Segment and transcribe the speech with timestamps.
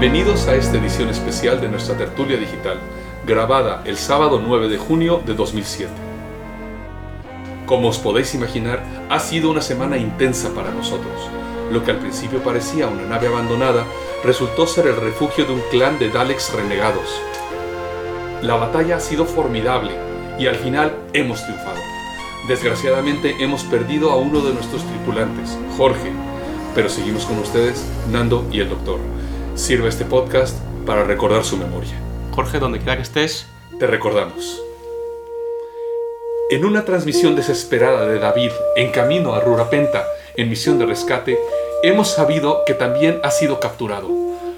[0.00, 2.78] Bienvenidos a esta edición especial de nuestra tertulia digital,
[3.26, 5.90] grabada el sábado 9 de junio de 2007.
[7.66, 11.28] Como os podéis imaginar, ha sido una semana intensa para nosotros.
[11.72, 13.84] Lo que al principio parecía una nave abandonada
[14.22, 17.20] resultó ser el refugio de un clan de Daleks renegados.
[18.40, 19.90] La batalla ha sido formidable
[20.38, 21.80] y al final hemos triunfado.
[22.46, 26.12] Desgraciadamente hemos perdido a uno de nuestros tripulantes, Jorge,
[26.72, 29.00] pero seguimos con ustedes, Nando y el Doctor.
[29.58, 31.90] Sirve este podcast para recordar su memoria.
[32.30, 33.48] Jorge, donde quiera que estés,
[33.80, 34.62] Te recordamos.
[36.50, 41.36] En una transmisión desesperada de David en camino a Rurapenta en misión de rescate,
[41.82, 44.08] hemos sabido que también ha sido capturado.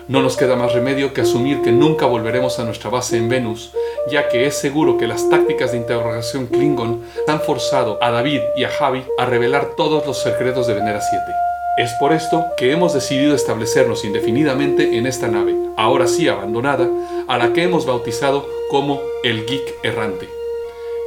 [0.06, 3.72] No nos queda más remedio que asumir que nunca volveremos a nuestra base en Venus,
[4.10, 8.64] ya que es seguro que las tácticas de interrogación Klingon han forzado a David y
[8.64, 11.49] a Javi a revelar todos los secretos de Venera 7.
[11.80, 16.86] Es por esto que hemos decidido establecernos indefinidamente en esta nave, ahora sí abandonada,
[17.26, 20.28] a la que hemos bautizado como el Geek Errante.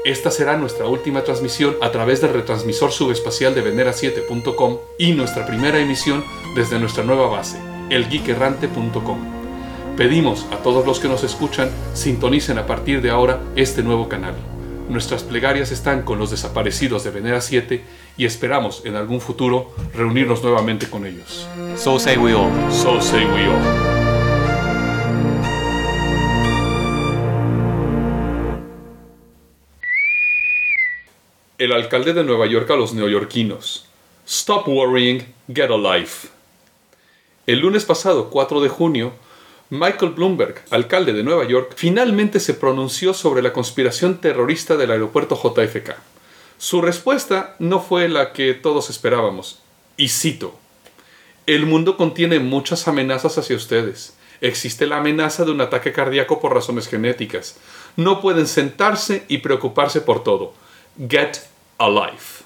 [0.04, 5.78] Esta será nuestra última transmisión a través del retransmisor subespacial de Venera7.com y nuestra primera
[5.78, 7.60] emisión desde nuestra nueva base,
[7.92, 9.20] elgeekerrante.com.
[9.96, 14.34] Pedimos a todos los que nos escuchan sintonicen a partir de ahora este nuevo canal.
[14.90, 17.84] Nuestras plegarias están con los desaparecidos de Venera 7
[18.18, 21.48] y esperamos en algún futuro reunirnos nuevamente con ellos.
[21.76, 22.52] so say we all.
[22.72, 23.94] So say we all.
[31.58, 33.86] El alcalde de Nueva York a los neoyorquinos.
[34.28, 36.28] Stop worrying, get a life.
[37.46, 39.14] El lunes pasado, 4 de junio,
[39.70, 45.36] Michael Bloomberg, alcalde de Nueva York, finalmente se pronunció sobre la conspiración terrorista del aeropuerto
[45.36, 45.96] JFK.
[46.64, 49.60] Su respuesta no fue la que todos esperábamos.
[49.98, 50.58] Y cito,
[51.46, 54.16] el mundo contiene muchas amenazas hacia ustedes.
[54.40, 57.58] Existe la amenaza de un ataque cardíaco por razones genéticas.
[57.98, 60.54] No pueden sentarse y preocuparse por todo.
[61.10, 61.40] Get
[61.80, 62.46] a life.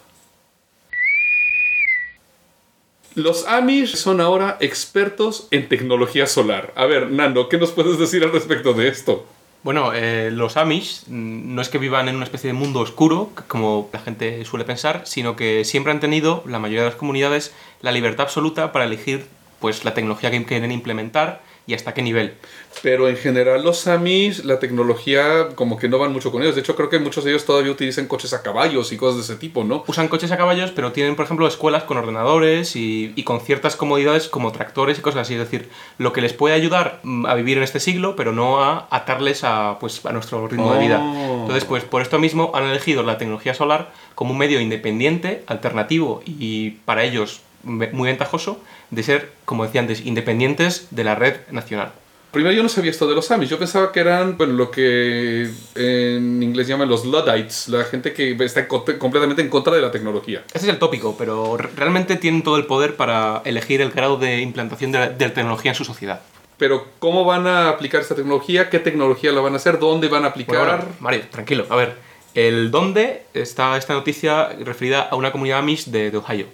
[3.14, 6.74] Los Amish son ahora expertos en tecnología solar.
[6.76, 9.28] A ver, Nando, ¿qué nos puedes decir al respecto de esto?
[9.64, 13.32] Bueno, eh, los Amish mm, no es que vivan en una especie de mundo oscuro,
[13.48, 17.54] como la gente suele pensar, sino que siempre han tenido, la mayoría de las comunidades,
[17.82, 19.26] la libertad absoluta para elegir
[19.60, 22.36] pues, la tecnología que quieren implementar y hasta qué nivel.
[22.82, 26.56] Pero en general los Amish, la tecnología como que no van mucho con ellos.
[26.56, 29.34] De hecho, creo que muchos de ellos todavía utilizan coches a caballos y cosas de
[29.34, 29.84] ese tipo, ¿no?
[29.88, 33.76] Usan coches a caballos, pero tienen, por ejemplo, escuelas con ordenadores y, y con ciertas
[33.76, 35.34] comodidades como tractores y cosas así.
[35.34, 38.64] Es decir, lo que les puede ayudar mm, a vivir en este siglo, pero no
[38.64, 41.00] a atarles a, pues, a nuestro ritmo de vida.
[41.02, 41.42] Oh.
[41.42, 46.22] Entonces, pues por esto mismo han elegido la tecnología solar como un medio independiente, alternativo
[46.26, 48.62] y para ellos muy ventajoso
[48.92, 51.92] de ser, como decía antes, independientes de la red nacional.
[52.38, 53.50] Primero yo no sabía esto de los Amish.
[53.50, 58.38] Yo pensaba que eran, bueno, lo que en inglés llaman los Luddites, la gente que
[58.42, 58.68] está en
[59.00, 60.44] completamente en contra de la tecnología.
[60.54, 64.18] Ese es el tópico, pero re- realmente tienen todo el poder para elegir el grado
[64.18, 66.22] de implantación de la, de la tecnología en su sociedad.
[66.60, 68.70] Pero ¿cómo van a aplicar esta tecnología?
[68.70, 69.80] ¿Qué tecnología la van a hacer?
[69.80, 70.58] ¿Dónde van a aplicar?
[70.58, 71.66] Bueno, bueno, Mario, tranquilo.
[71.70, 71.96] A ver,
[72.36, 76.46] el dónde está esta noticia referida a una comunidad Amish de, de Ohio.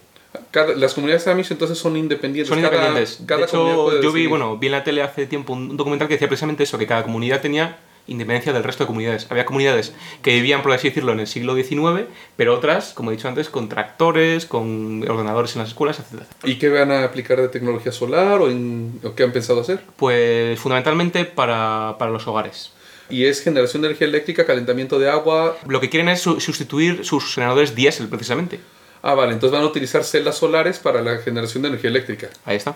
[0.52, 2.50] Cada- las comunidades Amish entonces son independientes.
[2.50, 3.20] Son independientes.
[3.26, 6.16] Cada, de hecho, yo vi, bueno, vi en la tele hace tiempo un documental que
[6.16, 9.28] decía precisamente eso, que cada comunidad tenía independencia del resto de comunidades.
[9.30, 12.06] Había comunidades que vivían, por así decirlo, en el siglo XIX,
[12.36, 16.24] pero otras, como he dicho antes, con tractores, con ordenadores en las escuelas, etc.
[16.44, 19.82] ¿Y qué van a aplicar de tecnología solar o, en- o qué han pensado hacer?
[19.96, 22.72] Pues fundamentalmente para, para los hogares.
[23.10, 25.58] Y es generación de energía eléctrica, calentamiento de agua.
[25.68, 28.60] Lo que quieren es su- sustituir sus generadores diésel, precisamente.
[29.04, 32.30] Ah, vale, entonces van a utilizar celdas solares para la generación de energía eléctrica.
[32.46, 32.76] Ahí está.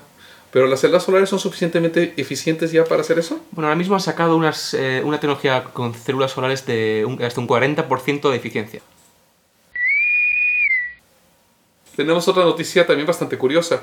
[0.52, 3.40] ¿Pero las celdas solares son suficientemente eficientes ya para hacer eso?
[3.52, 7.40] Bueno, ahora mismo han sacado unas, eh, una tecnología con células solares de un- hasta
[7.42, 8.82] un 40% de eficiencia.
[11.96, 13.82] Tenemos otra noticia también bastante curiosa.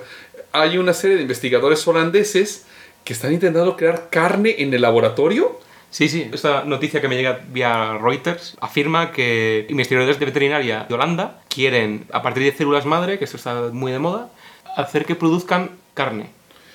[0.52, 2.64] Hay una serie de investigadores holandeses
[3.04, 5.58] que están intentando crear carne en el laboratorio.
[5.94, 6.28] Sí, sí.
[6.32, 12.06] Esta noticia que me llega vía Reuters afirma que investigadores de veterinaria de Holanda quieren,
[12.10, 14.28] a partir de células madre, que esto está muy de moda,
[14.76, 16.30] hacer que produzcan carne.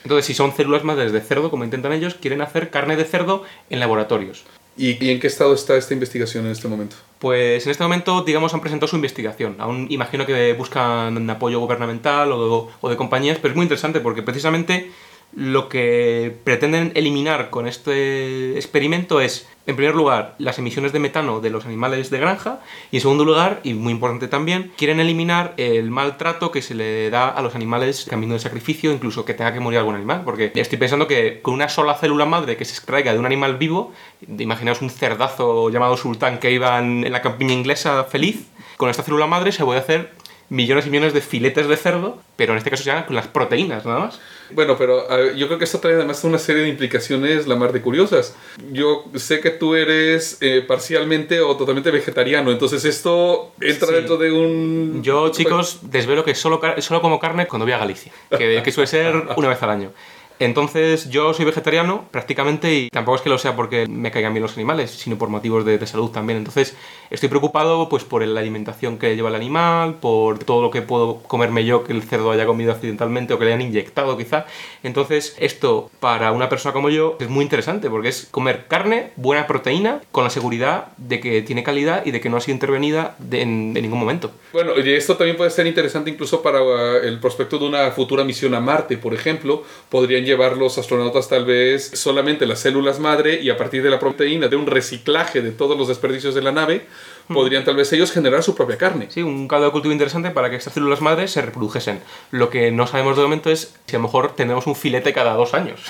[0.06, 3.44] Entonces, si son células madres de cerdo, como intentan ellos, quieren hacer carne de cerdo
[3.69, 4.45] en laboratorios.
[4.77, 6.95] ¿Y, en qué estado está esta investigación en este momento?
[7.19, 9.57] Pues en este momento, digamos, han presentado su investigación.
[9.60, 14.00] Aún imagino que buscan apoyo gubernamental o de, o de compañías, pero es muy interesante
[14.00, 14.89] porque precisamente
[15.36, 21.40] Lo que pretenden eliminar con este experimento es, en primer lugar, las emisiones de metano
[21.40, 22.62] de los animales de granja
[22.92, 27.12] y, en segundo lugar, y muy importante también, quieren eliminar el maltrato que se le
[27.12, 30.52] da a los animales camino de sacrificio, incluso que tenga que morir algún animal, porque
[30.56, 33.94] estoy pensando que con una sola célula madre que se extraiga de un animal vivo,
[34.28, 38.48] imaginaos un cerdazo llamado sultán que iba en la campiña inglesa feliz,
[38.78, 40.12] con esta célula madre se puede hacer
[40.50, 43.86] millones y millones de filetes de cerdo, pero en este caso se con las proteínas
[43.86, 44.19] nada más.
[44.51, 47.81] Bueno, pero yo creo que esto trae además una serie de implicaciones la mar de
[47.81, 48.36] curiosas.
[48.72, 54.31] Yo sé que tú eres eh, parcialmente o totalmente vegetariano, entonces esto entra dentro de
[54.31, 55.04] un...
[55.04, 58.88] Yo, chicos, desvelo que solo, solo como carne cuando voy a Galicia, que, que suele
[58.88, 59.92] ser una vez al año.
[60.39, 64.41] Entonces yo soy vegetariano prácticamente y tampoco es que lo sea porque me caigan bien
[64.41, 66.38] los animales, sino por motivos de, salud también.
[66.38, 66.75] Entonces
[67.09, 71.21] estoy preocupado pues por la alimentación que lleva el animal, por todo lo que puedo
[71.24, 74.45] comerme yo que el cerdo haya comido accidentalmente o que le hayan inyectado quizá.
[74.81, 79.45] Entonces esto para una persona como yo es muy interesante porque es comer carne, buena
[79.45, 83.18] proteína, con la seguridad de que tiene calidad y de que no ha sido intervenida
[83.31, 84.31] en, en, ningún momento.
[84.53, 88.24] Bueno, y esto también puede ser interesante incluso para uh, el prospecto de una futura
[88.24, 89.63] misión a Marte, por ejemplo.
[89.89, 94.00] Podrían llevar los astronautas tal vez solamente las células madre y a partir de la
[94.00, 96.86] proteína, de un reciclaje de todos los desperdicios de la nave,
[97.28, 99.08] podrían tal vez ellos generar su propia carne.
[99.10, 102.00] Sí, un caldo de cultivo interesante para que estas células madres se reprodujesen.
[102.31, 105.34] Lo que no sabemos de momento es si a lo mejor tenemos un filete cada
[105.34, 105.81] dos años.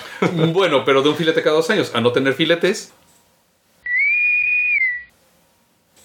[0.53, 2.93] bueno, pero de un filete cada dos años a no tener filetes,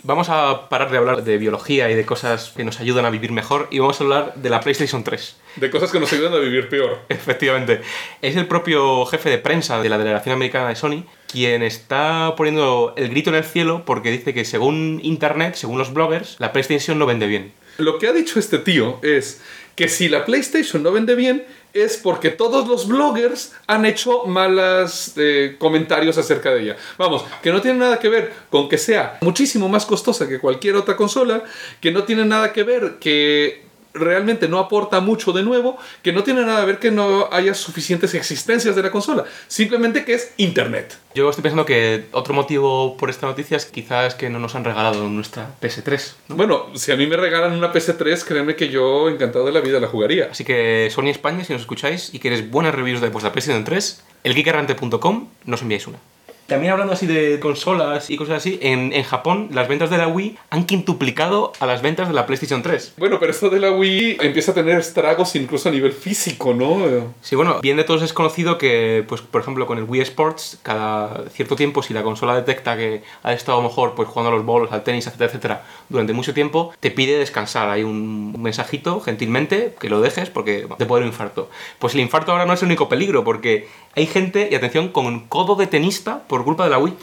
[0.07, 3.33] Vamos a parar de hablar de biología y de cosas que nos ayudan a vivir
[3.33, 5.37] mejor y vamos a hablar de la PlayStation 3.
[5.57, 6.99] De cosas que nos ayudan a vivir peor.
[7.09, 7.81] Efectivamente.
[8.21, 12.93] Es el propio jefe de prensa de la delegación americana de Sony quien está poniendo
[12.99, 16.99] el grito en el cielo porque dice que según Internet, según los bloggers, la PlayStation
[16.99, 17.55] no vende bien.
[17.79, 19.41] Lo que ha dicho este tío es
[19.75, 25.13] que si la PlayStation no vende bien es porque todos los bloggers han hecho malos
[25.17, 26.77] eh, comentarios acerca de ella.
[26.97, 30.77] Vamos, que no tiene nada que ver con que sea muchísimo más costosa que cualquier
[30.77, 31.43] otra consola,
[31.81, 33.64] que no tiene nada que ver que
[33.95, 37.55] realmente no aporta mucho de nuevo, que no tiene nada que ver que no haya
[37.55, 40.99] suficientes existencias de la consola, simplemente que es Internet.
[41.15, 44.65] Yo estoy pensando que otro motivo por esta noticia es quizás que no nos han
[44.65, 46.15] regalado nuestra PS3.
[46.29, 49.79] Bueno, si a mí me regalan una PS3, créanme que yo encantado de la vida
[49.79, 50.29] la jugaría.
[50.33, 54.03] Así que Sony España, si nos escucháis y queréis buenas reviews de vuestra PlayStation 3,
[54.25, 55.99] elgeekerrante.com nos enviáis una.
[56.47, 60.09] También hablando así de consolas y cosas así, en, en, Japón las ventas de la
[60.09, 62.95] Wii han quintuplicado a las ventas de la PlayStation 3.
[62.99, 67.15] Bueno, pero esto de la Wii empieza a tener estragos incluso a nivel físico, ¿no?
[67.23, 70.59] Sí, bueno, bien de todos es conocido que, pues, por ejemplo, con el Wii Sports,
[70.63, 74.45] cada cierto tiempo, si la consola detecta que ha estado mejor pues, jugando a los
[74.45, 77.69] bolos, al tenis, etcétera, etcétera, durante mucho tiempo, te pide descansar.
[77.69, 81.49] Hay un mensajito, gentilmente, que lo dejes porque te puede dar un infarto.
[81.79, 85.07] Pues el infarto ahora no es el único peligro, porque hay gente, y atención, con
[85.07, 86.95] un codo de tenista por culpa de la Wii.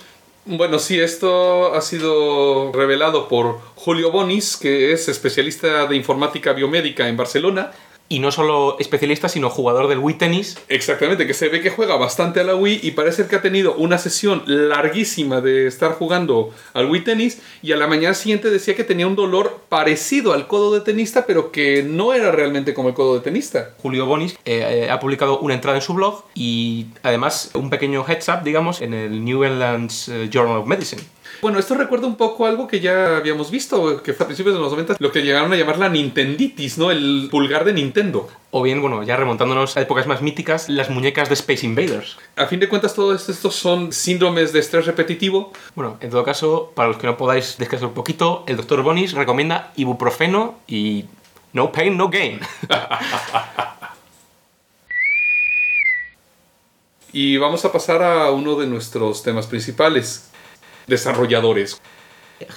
[0.44, 7.08] Bueno, sí, esto ha sido revelado por Julio Bonis, que es especialista de informática biomédica
[7.08, 7.72] en Barcelona
[8.12, 10.58] y no solo especialista, sino jugador del Wii Tennis.
[10.68, 13.74] Exactamente, que se ve que juega bastante a la Wii y parece que ha tenido
[13.76, 18.76] una sesión larguísima de estar jugando al Wii Tennis y a la mañana siguiente decía
[18.76, 22.90] que tenía un dolor parecido al codo de tenista, pero que no era realmente como
[22.90, 23.76] el codo de tenista.
[23.82, 28.04] Julio Bonis eh, eh, ha publicado una entrada en su blog y además un pequeño
[28.06, 31.02] heads up, digamos, en el New England eh, Journal of Medicine.
[31.42, 34.62] Bueno, esto recuerda un poco algo que ya habíamos visto, que fue a principios de
[34.62, 36.92] los 90, lo que llegaron a llamar la Nintenditis, ¿no?
[36.92, 38.30] El pulgar de Nintendo.
[38.52, 42.18] O bien, bueno, ya remontándonos a épocas más míticas, las muñecas de Space Invaders.
[42.36, 45.52] A fin de cuentas, todos estos son síndromes de estrés repetitivo.
[45.74, 49.14] Bueno, en todo caso, para los que no podáis descansar un poquito, el doctor Bonis
[49.14, 51.06] recomienda ibuprofeno y
[51.54, 52.40] no pain, no gain.
[57.14, 60.31] y vamos a pasar a uno de nuestros temas principales,
[60.92, 61.82] desarrolladores.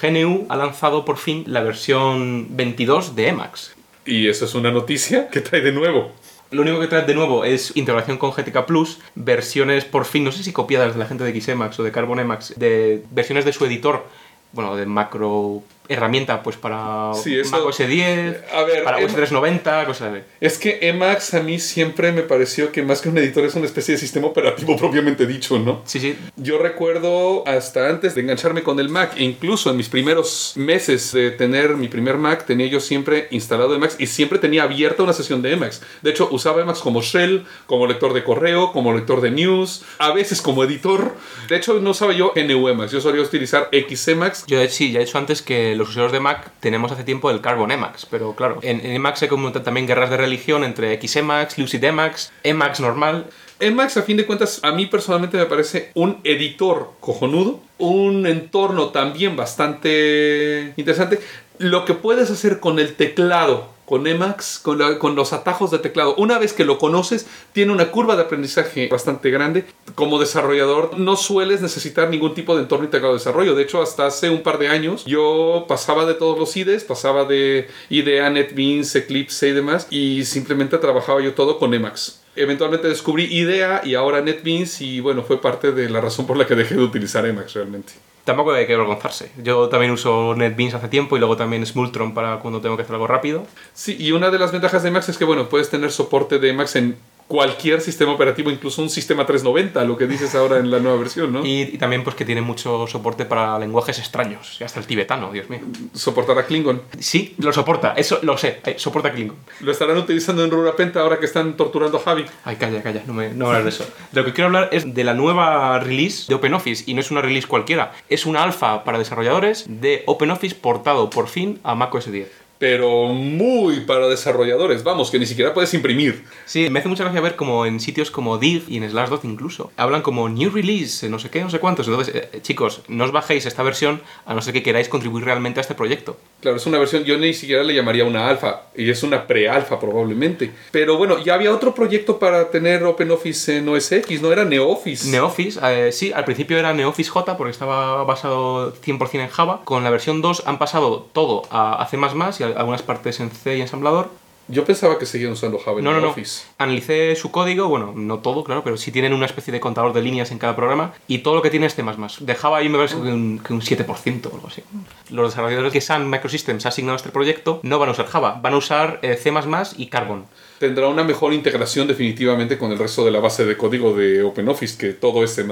[0.03, 3.75] GNU ha lanzado por fin la versión 22 de Emacs.
[4.05, 6.13] Y eso es una noticia que trae de nuevo.
[6.51, 10.33] Lo único que trae de nuevo es integración con GTK Plus, versiones por fin, no
[10.33, 13.53] sé si copiadas de la gente de XEMAX o de Carbon Emacs, de versiones de
[13.53, 14.05] su editor,
[14.53, 18.45] bueno, de macro herramienta pues para sí, Mac OS 10,
[18.85, 20.23] para OS 390, cosas así.
[20.41, 23.67] Es que Emacs a mí siempre me pareció que más que un editor es una
[23.67, 25.83] especie de sistema operativo propiamente dicho, ¿no?
[25.85, 26.17] Sí, sí.
[26.37, 31.13] Yo recuerdo hasta antes de engancharme con el Mac, e incluso en mis primeros meses
[31.13, 35.13] de tener mi primer Mac, tenía yo siempre instalado Emacs y siempre tenía abierta una
[35.13, 35.83] sesión de Emacs.
[36.03, 40.13] De hecho, usaba Emacs como shell, como lector de correo, como lector de news, a
[40.13, 41.15] veces como editor.
[41.49, 44.47] De hecho, no usaba yo GNU Emacs, yo solía utilizar XEmacs.
[44.47, 47.41] Yo sí, ya he hecho antes que los usuarios de Mac tenemos hace tiempo el
[47.41, 51.83] Carbon Emacs, pero claro, en, Emacs se comentan también guerras de religión entre XEmacs, Lucid
[51.85, 53.27] Emacs, Emacs normal.
[53.61, 58.89] Emacs, a fin de cuentas, a mí personalmente me parece un editor cojonudo, un entorno
[58.89, 61.21] también bastante interesante.
[61.59, 64.79] Lo que puedes hacer con el teclado con Emacs, con,
[65.17, 66.15] los atajos de teclado.
[66.17, 69.65] Una vez que lo conoces, tiene una curva de aprendizaje bastante grande.
[69.95, 73.55] Como desarrollador, no sueles necesitar ningún tipo de entorno integrado de desarrollo.
[73.55, 77.25] De hecho, hasta hace un par de años, yo pasaba de todos los IDEs, pasaba
[77.25, 82.21] de IDEA, NetBeans, Eclipse y demás, y simplemente trabajaba yo todo con Emacs.
[82.37, 86.47] Eventualmente descubrí IDEA y ahora NetBeans, y bueno, fue parte de la razón por la
[86.47, 87.93] que dejé de utilizar Emacs realmente.
[88.25, 89.31] Tampoco hay que avergonzarse.
[89.43, 92.95] Yo también uso NetBeans hace tiempo y luego también Smultron para cuando tengo que hacer
[92.95, 93.47] algo rápido.
[93.75, 96.49] Sí, y una de las ventajas de Emacs es que, bueno, puedes tener soporte de
[96.49, 96.97] Emacs en
[97.29, 101.33] cualquier sistema operativo, incluso un sistema 390, lo que dices ahora en la nueva versión,
[101.33, 101.45] ¿no?
[101.55, 104.57] Y, y también pues que tiene mucho soporte para lenguajes extraños.
[104.61, 105.61] Y hasta el tibetano, Dios mío.
[105.95, 106.83] Soportar a Klingon.
[106.99, 107.95] Sí, lo soporta.
[107.97, 108.61] Eso lo sé.
[108.67, 109.37] eh, Soporta Klingon.
[109.61, 112.25] Lo estarán utilizando en Rurapenta ahora que están torturando a Javi.
[112.45, 113.87] Ay, calla, calla, no me no hablar de eso.
[114.13, 117.11] De lo que quiero hablar es de la nueva release de OpenOffice, y no es
[117.11, 122.11] una release cualquiera, es una alfa para desarrolladores de OpenOffice portado por fin a macOS
[122.11, 122.44] 10.
[122.59, 126.25] Pero muy para desarrolladores, vamos, que ni siquiera puedes imprimir.
[126.45, 129.73] Sí, me hace mucha gracia ver como en sitios como Dig y en Slashdot incluso,
[129.77, 131.89] hablan como New Release, no sé qué, no sé cuántos.
[131.89, 135.61] Entonces, eh, chicos, no os bajéis esta versión a no ser que queráis contribuir realmente
[135.61, 136.17] a este proyecto.
[136.41, 139.81] Claro, es una versión, yo ni siquiera le llamaría una alfa, y es una pre-alfa
[139.81, 140.53] probablemente.
[140.71, 144.33] Pero bueno, ya había otro proyecto para tener OpenOffice en OS X, ¿no?
[144.33, 145.09] Era NeoOffice.
[145.09, 149.63] NeoOffice, eh, sí, al principio era NeoOffice J porque estaba basado 100% en Java.
[149.65, 153.57] Con la versión 2 han pasado todo a, a C++ y algunas partes en C
[153.57, 154.11] y ensamblador.
[154.47, 156.11] Yo pensaba que seguían usando Java en No, no, no.
[156.11, 156.45] Office.
[156.59, 160.03] Analicé su código, bueno, no todo, claro, pero sí tienen una especie de contador de
[160.03, 161.83] líneas en cada programa y todo lo que tiene es C++.
[162.21, 164.63] De Java ahí me parece que un, que un 7% o algo así.
[165.09, 168.39] Los desarrolladores que Sun Microsystems ha asignado a este proyecto no van a usar Java,
[168.43, 169.33] van a usar eh, C++
[169.79, 170.27] y Carbon.
[170.59, 174.79] Tendrá una mejor integración definitivamente con el resto de la base de código de OpenOffice,
[174.79, 175.45] que todo es C++.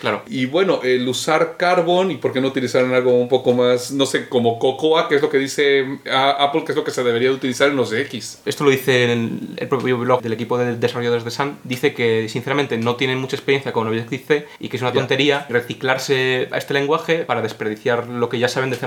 [0.00, 0.22] Claro.
[0.28, 3.92] Y bueno, el usar Carbon y por qué no utilizar en algo un poco más,
[3.92, 7.04] no sé, como Cocoa, que es lo que dice Apple, que es lo que se
[7.04, 8.40] debería de utilizar en los X.
[8.44, 11.58] Esto lo dice en el propio blog del equipo de desarrolladores de Sun.
[11.64, 16.48] Dice que sinceramente no tienen mucha experiencia con Objective-C y que es una tontería reciclarse
[16.50, 18.86] a este lenguaje para desperdiciar lo que ya saben de C++.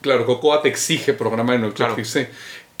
[0.00, 2.30] Claro, Cocoa te exige programar en Objective-C.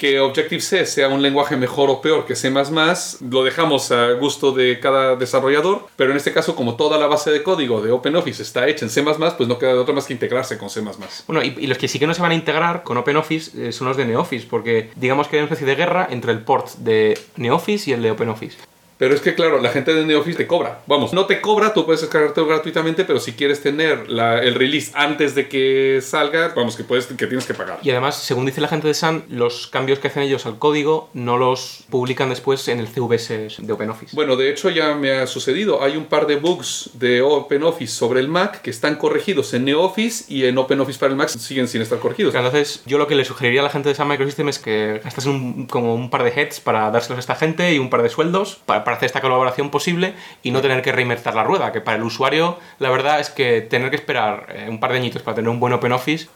[0.00, 4.80] Que Objective-C sea un lenguaje mejor o peor que C++, lo dejamos a gusto de
[4.80, 8.66] cada desarrollador, pero en este caso, como toda la base de código de OpenOffice está
[8.66, 10.80] hecha en C++, pues no queda de otra más que integrarse con C++.
[11.26, 13.88] Bueno, y, los que sí que no se van a integrar con OpenOffice eh, son
[13.88, 17.18] los de NeoOffice, porque digamos que hay una especie de guerra entre el port de
[17.36, 18.56] NeoOffice y el de OpenOffice.
[19.00, 20.82] Pero es que, claro, la gente de NeoOffice te cobra.
[20.86, 24.92] Vamos, no te cobra, tú puedes descargártelo gratuitamente, pero si quieres tener la- el release
[24.94, 27.78] antes de que salga, vamos, que, puedes, que tienes que pagar.
[27.82, 31.08] Y además, según dice la gente de Sun, los cambios que hacen ellos al código
[31.14, 34.14] no los publican después en el CVS de OpenOffice.
[34.14, 35.82] Bueno, de hecho ya me ha sucedido.
[35.82, 40.24] Hay un par de bugs de OpenOffice sobre el Mac que están corregidos en NeoOffice
[40.28, 42.34] y en OpenOffice para el Mac siguen sin estar corregidos.
[42.34, 45.32] Entonces, yo lo que le sugeriría a la gente de Sun Microsystems es que gastasen
[45.32, 48.10] un- como un par de heads para dárselos a esta gente y un par de
[48.10, 51.80] sueldos para, para hacer esta colaboración posible y no tener que reinventar la rueda, que
[51.80, 55.22] para el usuario la verdad es que tener que esperar eh, un par de añitos
[55.22, 56.28] para tener un buen OpenOffice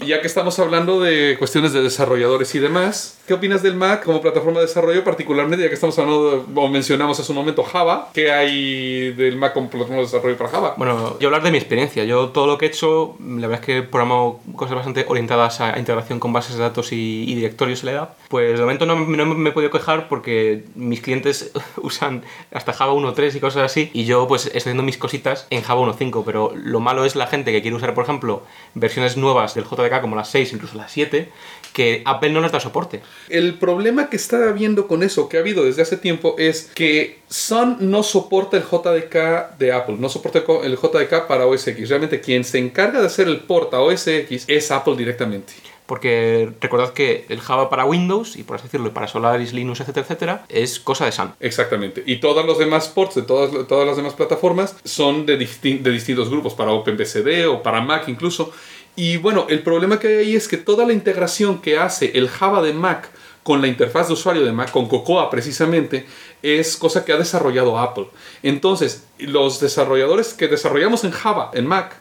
[0.00, 4.20] Ya que estamos hablando de cuestiones de desarrolladores y demás, ¿qué opinas del Mac como
[4.20, 8.10] plataforma de desarrollo, particularmente ya que estamos hablando, de- o mencionamos hace un momento Java?
[8.12, 10.74] ¿Qué hay del Mac como plataforma de desarrollo para Java?
[10.76, 12.04] Bueno, yo hablar de mi experiencia.
[12.04, 15.60] Yo todo lo que he hecho, la verdad es que he programado cosas bastante orientadas
[15.60, 18.10] a integración con bases de datos y, directorios LDAP.
[18.28, 21.52] Pues de momento no, no me he podido quejar porque mis clientes
[21.82, 25.62] usan hasta Java 1.3 y cosas así y yo pues estoy haciendo mis cositas en
[25.62, 28.42] Java 1.5, pero lo malo es la gente que quiere usar, por ejemplo,
[28.74, 31.30] versiones nuevas del JDK como las 6, incluso las 7,
[31.74, 33.02] que Apple no les da soporte.
[33.28, 37.18] El problema que está habiendo con eso, que ha habido desde hace tiempo, es que
[37.28, 41.88] Sun no soporta el JDK de Apple, no soporta el JDK para OS X.
[41.90, 45.52] Realmente quien se encarga de hacer el port a OS X es Apple directamente.
[45.86, 50.04] Porque recordad que el Java para Windows y por así decirlo, para Solaris, Linux, etcétera,
[50.04, 51.34] etcétera, es cosa de Sun.
[51.40, 52.02] Exactamente.
[52.06, 55.90] Y todos los demás ports de todas, todas las demás plataformas son de, disti- de
[55.90, 58.50] distintos grupos, para OpenBCD o para Mac incluso.
[58.96, 62.28] Y bueno, el problema que hay ahí es que toda la integración que hace el
[62.28, 63.10] Java de Mac
[63.44, 66.06] con la interfaz de usuario de Mac, con Cocoa precisamente,
[66.42, 68.08] es cosa que ha desarrollado Apple.
[68.42, 71.94] Entonces, los desarrolladores que desarrollamos en Java, en Mac,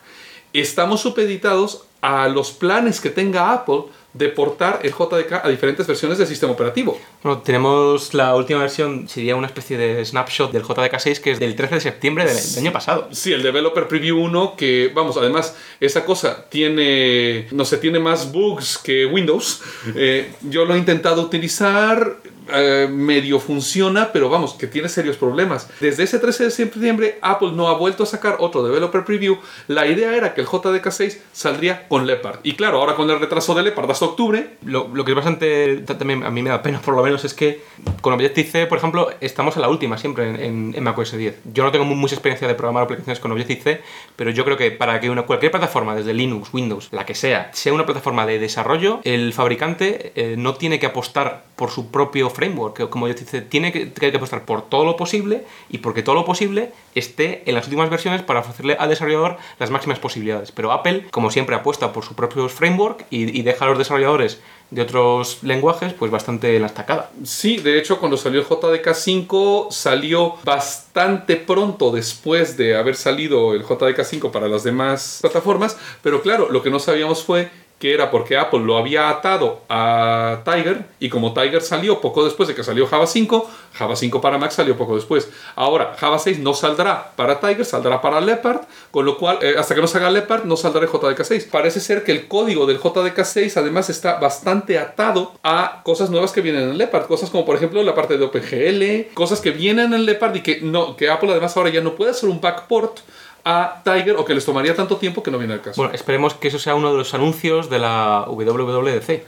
[0.54, 6.18] estamos supeditados a los planes que tenga Apple de portar el JDK a diferentes versiones
[6.18, 7.00] del sistema operativo.
[7.24, 11.56] Bueno, tenemos la última versión, sería una especie de snapshot del JDK6 que es del
[11.56, 13.08] 13 de septiembre del, del año pasado.
[13.12, 18.32] Sí, el Developer Preview 1, que vamos, además, esa cosa tiene, no sé, tiene más
[18.32, 19.62] bugs que Windows.
[19.96, 22.18] Eh, yo lo he intentado utilizar,
[22.54, 25.70] eh, medio funciona, pero vamos, que tiene serios problemas.
[25.80, 29.38] Desde ese 13 de septiembre, Apple no ha vuelto a sacar otro developer preview.
[29.68, 32.40] La idea era que el JDK6 saldría con Leopard.
[32.44, 34.52] Y claro, ahora con el retraso de Leopard hasta octubre.
[34.66, 35.78] Lo, lo que es bastante.
[35.86, 37.62] También a mí me da pena, por lo menos, es que
[38.02, 41.36] con Objective-C, por ejemplo, estamos a la última siempre en, macOS 10.
[41.54, 43.82] Yo no tengo mu- mucha experiencia de programar aplicaciones con Objective-C,
[44.16, 47.50] pero yo creo que para que una, cualquier plataforma, desde Linux, Windows, la que sea,
[47.54, 52.30] sea una plataforma de desarrollo, el fabricante eh, no tiene que apostar por su propio
[52.30, 56.04] framework, que como Objective-C, tiene que, tiene que apostar por todo lo posible y porque
[56.04, 60.52] todo lo posible esté en las últimas versiones para ofrecerle al desarrollador las máximas posibilidades.
[60.52, 64.42] Pero Apple, como siempre, apuesta por su propio framework y, deja a los desarrolladores
[64.72, 67.12] de otros lenguajes pues bastante en la estacada.
[67.24, 73.64] Sí, de hecho, cuando salió el JDK5, salió bastante pronto después de haber salido el
[73.64, 75.78] JDK5 para las demás plataformas.
[76.02, 77.50] Pero claro, lo que no sabíamos fue
[77.84, 82.48] que era porque Apple lo había atado a Tiger y como Tiger salió poco después
[82.48, 85.30] de que salió Java 5, Java 5 para Mac salió poco después.
[85.58, 89.76] Ahora, Java 6 no saldrá para Tiger, saldrá para Leopard, con lo cual, eh, hasta
[89.76, 91.50] que no salga Leopard, no saldrá el JDK6.
[91.50, 96.40] Parece ser que el código del JDK6 además está bastante atado a cosas nuevas que
[96.40, 100.06] vienen en Leopard, cosas como por ejemplo la parte de OpenGL, cosas que vienen en
[100.06, 103.00] Leopard y que, no, que Apple además ahora ya no puede hacer un backport
[103.46, 105.82] a Tiger o que les tomaría tanto tiempo que no viene al caso.
[105.82, 109.24] Bueno, esperemos que eso sea uno de los anuncios de la WWDC.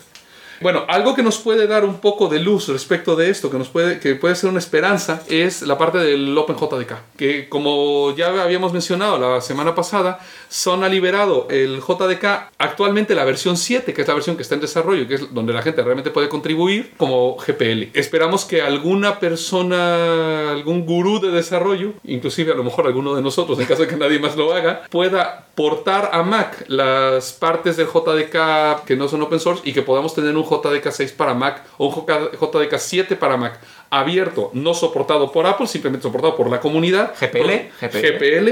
[0.62, 3.70] Bueno, algo que nos puede dar un poco de luz respecto de esto, que nos
[3.70, 6.94] puede, que puede ser una esperanza, es la parte del OpenJDK.
[7.18, 10.20] Que como ya habíamos mencionado la semana pasada,
[10.50, 14.56] Son ha liberado el JDK actualmente la versión 7, que es la versión que está
[14.56, 17.90] en desarrollo, que es donde la gente realmente puede contribuir como GPL.
[17.94, 23.60] Esperamos que alguna persona, algún gurú de desarrollo, inclusive a lo mejor alguno de nosotros,
[23.60, 27.88] en caso de que nadie más lo haga, pueda portar a Mac las partes del
[27.88, 31.64] JDK que no son open source y que podamos tener un JDK 6 para Mac
[31.78, 33.60] o un JDK 7 para Mac
[33.90, 37.14] abierto, no soportado por Apple, simplemente soportado por la comunidad.
[37.20, 38.50] GPL, GPL, GPL.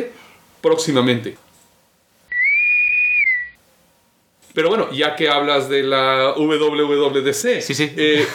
[0.61, 1.37] próximamente.
[4.53, 7.91] Pero bueno, ya que hablas de la WWDC, Sí, sí.
[7.97, 8.25] eh,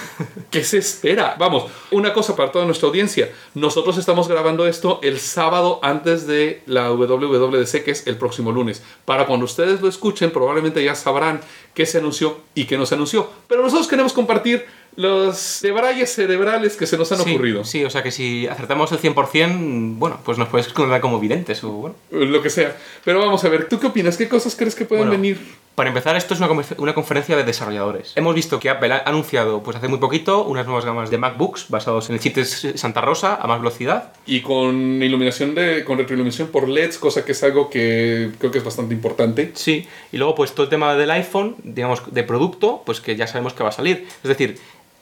[0.50, 1.36] ¿qué se espera?
[1.38, 3.30] Vamos, una cosa para toda nuestra audiencia.
[3.54, 8.82] Nosotros estamos grabando esto el sábado antes de la WWDC, que es el próximo lunes.
[9.04, 11.40] Para cuando ustedes lo escuchen, probablemente ya sabrán
[11.74, 13.30] qué se anunció y qué no se anunció.
[13.46, 14.66] Pero nosotros queremos compartir
[14.96, 17.64] los debrayes cerebrales que se nos han sí, ocurrido.
[17.64, 21.62] Sí, o sea que si acertamos el 100%, bueno, pues nos puedes contar como videntes
[21.62, 21.94] o bueno.
[22.10, 22.76] Lo que sea.
[23.04, 24.16] Pero vamos a ver, ¿tú qué opinas?
[24.16, 25.38] ¿Qué cosas crees que pueden Bueno, venir?
[25.78, 28.12] Para empezar, esto es una, una conferencia de desarrolladores.
[28.16, 31.66] Hemos visto que Apple ha anunciado pues hace muy poquito unas nuevas gamas de MacBooks
[31.68, 34.12] basados en el chip de Santa Rosa a más velocidad.
[34.26, 38.58] Y con iluminación de, con retroiluminación por LEDs, cosa que es algo que creo que
[38.58, 39.52] es bastante importante.
[39.54, 43.28] Sí, y luego pues todo el tema del iPhone, digamos, de producto, pues que ya
[43.28, 44.04] sabemos que va a salir.
[44.24, 44.58] Es decir,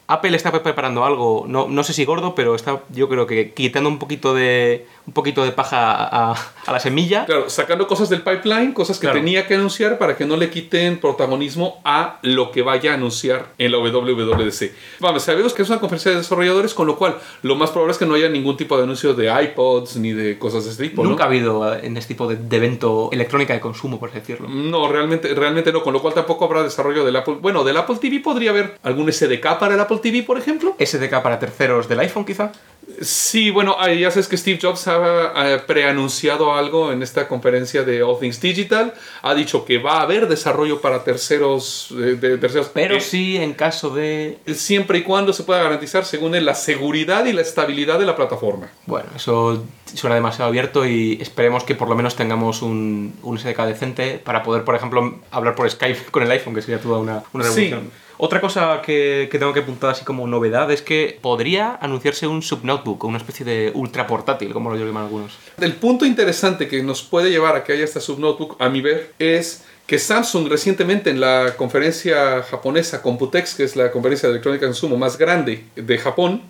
[0.09, 3.89] Apple está preparando algo, no, no sé si gordo, pero está yo creo que quitando
[3.89, 6.35] un poquito de, un poquito de paja a,
[6.71, 7.27] la semilla.
[7.27, 9.19] Claro, sacando cosas del pipeline, cosas que Claro.
[9.19, 13.47] tenía que anunciar para que no le quiten protagonismo a lo que vaya a anunciar
[13.59, 14.73] en la WWDC.
[15.01, 17.99] Vamos, sabemos que es una conferencia de desarrolladores, con lo cual lo más probable es
[17.99, 21.03] que no haya ningún tipo de anuncio de iPods ni de cosas de este tipo.
[21.03, 21.11] ¿no?
[21.11, 24.49] Nunca ha habido eh, en este tipo de, de evento electrónica de consumo, por decirlo.
[24.49, 27.39] No, realmente, realmente no, con lo cual tampoco habrá desarrollo del Apple.
[27.41, 30.77] Bueno, del Apple TV podría haber algún SDK para el Apple TV, por ejemplo.
[30.79, 32.53] SDK para terceros del iPhone, quizá.
[33.01, 38.03] Sí, bueno, ah, ya sabes que Steve Jobs ha preanunciado algo en esta conferencia de
[38.03, 38.95] All Things Digital.
[39.23, 43.37] Ha dicho que va a haber desarrollo para terceros, eh, de terceros Pero eh, sí
[43.37, 44.39] en caso de.
[44.55, 48.15] siempre y cuando se pueda garantizar, según él, la seguridad y la estabilidad de la
[48.15, 48.71] plataforma.
[48.87, 53.63] Bueno, eso suena demasiado abierto y esperemos que por lo menos tengamos un, un SDK
[53.63, 57.25] decente para poder, por ejemplo, hablar por Skype con el iPhone, que sería toda una,
[57.33, 57.75] una Sí.
[58.19, 63.05] Otra cosa que, tengo que apuntar así como novedad es que podría anunciarse un subnotebook
[63.05, 65.39] una especie de ultra portátil, como lo llaman algunos.
[65.61, 69.13] El punto interesante que nos puede llevar a que haya esta subnotebook, a mi ver,
[69.19, 74.67] es que Samsung recientemente en la conferencia japonesa Computex, que es la conferencia de electrónica
[74.67, 76.43] de consumo más grande de Japón,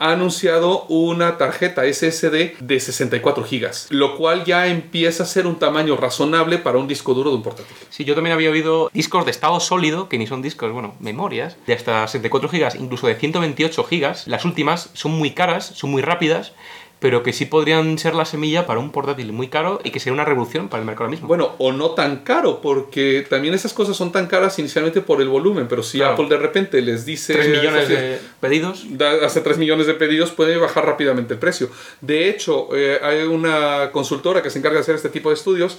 [0.00, 5.58] ha anunciado una tarjeta SSD de 64 GB, lo cual ya empieza a ser un
[5.58, 7.76] tamaño razonable para un disco duro de un portátil.
[7.90, 11.58] Sí, yo también había oído discos de estado sólido, que ni son discos, bueno, memorias,
[11.66, 14.14] de hasta 64 GB, incluso de 128 GB.
[14.24, 16.54] Las últimas son muy caras, son muy rápidas,
[17.00, 20.12] pero que sí podrían ser la semilla para un portátil muy caro y que sería
[20.12, 21.28] una revolución para el mercado ahora mismo.
[21.28, 25.28] Bueno, o no tan caro, porque también esas cosas son tan caras inicialmente por el
[25.28, 26.12] volumen, pero si Claro.
[26.12, 27.32] Apple de repente les dice...
[27.32, 28.84] 3 millones de pedidos.
[29.24, 31.70] hace 3 millones de pedidos, puede bajar rápidamente el precio.
[32.02, 35.78] De hecho, eh, hay una consultora que se encarga de hacer este tipo de estudios,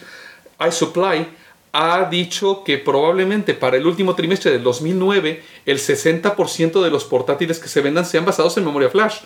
[0.59, 1.27] iSupply,
[1.73, 7.59] ha dicho que probablemente para el último trimestre del 2009 el 60% de los portátiles
[7.59, 9.19] que se vendan sean basados en memoria flash.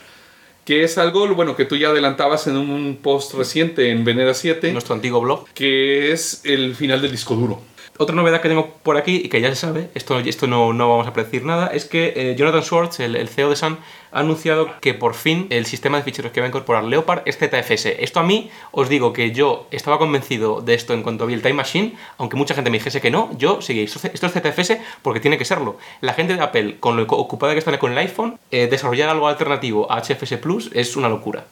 [0.66, 4.74] Que es algo, bueno, que tú ya adelantabas en un post reciente en Venera 7.
[4.74, 5.48] Nuestro antiguo blog.
[5.54, 7.62] Que es el final del disco duro.
[7.98, 10.90] Otra novedad que tengo por aquí y que ya se sabe, esto, esto no, no
[10.90, 13.78] vamos a predecir nada, es que eh, Jonathan Schwartz, el, CEO de Sun,
[14.12, 17.38] ha anunciado que por fin el sistema de ficheros que va a incorporar Leopard es
[17.38, 17.86] ZFS.
[18.00, 21.42] Esto a mí os digo que yo estaba convencido de esto en cuanto vi el
[21.42, 24.78] Time Machine, aunque mucha gente me dijese que no, yo seguí, esto, esto es ZFS
[25.02, 25.78] porque tiene que serlo.
[26.02, 29.30] La gente de Apple, con lo ocupada que están con el iPhone, eh, desarrollar algo
[29.30, 31.46] alternativo a HFS Plus es una locura.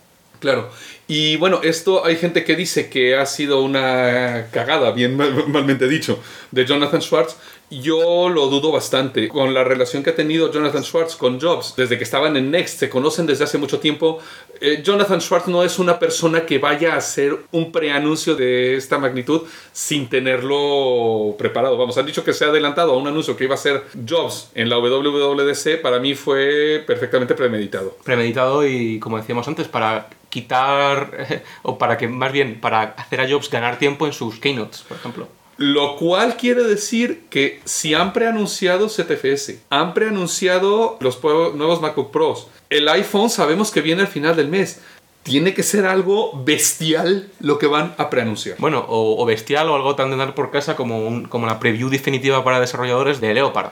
[0.44, 0.70] Claro.
[1.08, 5.88] Y bueno, esto hay gente que dice que ha sido una cagada, bien mal, malmente
[5.88, 6.20] dicho,
[6.52, 7.38] de Jonathan Schwartz.
[7.82, 9.28] Yo lo dudo bastante.
[9.30, 12.80] Con la relación que ha tenido Jonathan Schwartz con Jobs, desde que estaban en Next,
[12.80, 14.20] se conocen desde hace mucho tiempo.
[14.62, 18.98] Eh, Jonathan Schwartz no es una persona que vaya a hacer un preanuncio de esta
[18.98, 21.78] magnitud sin tenerlo preparado.
[21.78, 24.52] Vamos, han dicho que se ha adelantado a un anuncio que iba a ser Jobs
[24.54, 25.82] en la WWDC.
[25.82, 27.98] Para mí fue perfectamente premeditado.
[28.04, 33.30] Premeditado y, como decíamos antes, para quitar, o para que más bien, para hacer a
[33.30, 35.28] Jobs ganar tiempo en sus keynotes, por ejemplo.
[35.58, 42.48] Lo cual quiere decir que si han preanunciado ZFS, han preanunciado los nuevos MacBook Pros,
[42.70, 44.82] el iPhone sabemos que viene al final del mes.
[45.22, 48.58] Tiene que ser algo bestial lo que van a preanunciar.
[48.60, 51.60] Bueno, o, o bestial o algo tan de andar por casa como, un, como la
[51.60, 53.72] preview definitiva para desarrolladores de Leopard.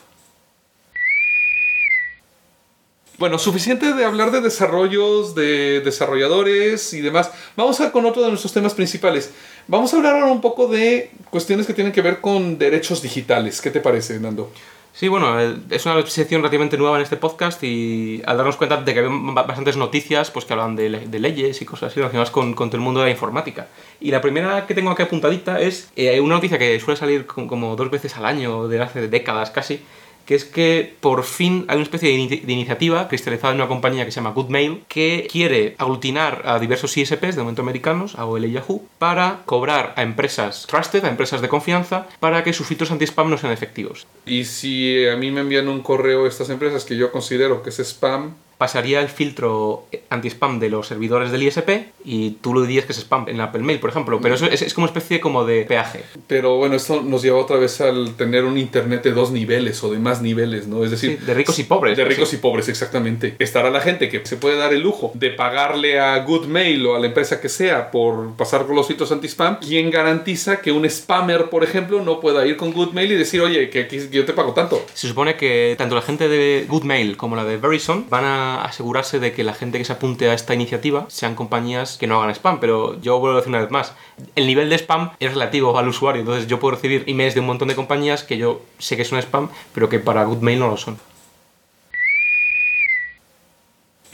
[3.22, 7.30] Bueno, suficiente de hablar de desarrollos, de desarrolladores y demás.
[7.56, 9.32] Vamos a con otro de nuestros temas principales.
[9.68, 13.62] Vamos a hablar ahora un poco de cuestiones que tienen que ver con derechos digitales.
[13.62, 14.52] ¿Qué te parece, Nando?
[14.94, 18.94] Sí, bueno, es una sección relativamente nueva en este podcast y al darnos cuenta de
[18.94, 22.54] que hay bastantes noticias pues, que hablan de, de leyes y cosas así relacionadas con,
[22.54, 23.68] con, todo el mundo de la informática.
[24.02, 27.78] Y la primera que tengo aquí apuntadita es eh, una noticia que suele salir como
[27.78, 29.80] dos veces al año, de hace décadas casi,
[30.32, 33.68] que es que por fin hay una especie de, in de, iniciativa cristalizada en una
[33.68, 38.46] compañía que se llama Goodmail que quiere aglutinar a diversos ISPs, de momento americanos, AOL
[38.46, 42.92] y Yahoo, para cobrar a empresas trusted, a empresas de confianza, para que sus filtros
[42.92, 44.08] anti-spam no sean efectivos.
[44.26, 47.80] Y si a mí me envían un correo estas empresas que yo considero que es
[47.80, 52.92] spam, pasaría el filtro anti-spam de los servidores del ISP y tú lo dirías que
[52.92, 54.20] es spam en Apple Mail, por ejemplo.
[54.22, 56.04] Pero eso es, es, como una especie como de peaje.
[56.28, 59.92] Pero bueno, esto nos lleva otra vez al tener un Internet de dos niveles o
[59.92, 60.84] de más niveles, ¿no?
[60.84, 61.98] Es decir, sí, de ricos y pobres.
[61.98, 62.36] De ricos sí.
[62.36, 63.36] y pobres, exactamente.
[63.40, 67.00] Estará la gente que se puede dar el lujo de pagarle a Goodmail o a
[67.00, 69.58] la empresa que sea por pasar con los filtros anti-spam.
[69.60, 73.72] ¿Quién garantiza que un spammer, por ejemplo, no pueda ir con Goodmail y decir, oye,
[73.72, 74.86] que aquí yo te pago tanto?
[74.94, 79.20] Se supone que tanto la gente de Goodmail como la de Verizon van a asegurarse
[79.20, 82.36] de que la gente que se apunte a esta iniciativa sean compañías que no hagan
[82.36, 83.94] spam, pero yo vuelvo a decir una vez más,
[84.36, 87.48] el nivel de spam es relativo al usuario, entonces yo puedo recibir emails de un
[87.48, 90.78] montón de compañías que yo sé que son spam, pero que para Goodmail no lo
[90.78, 90.98] son.